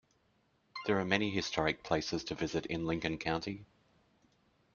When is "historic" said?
1.29-1.83